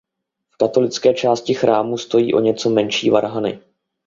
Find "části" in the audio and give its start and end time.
1.13-1.53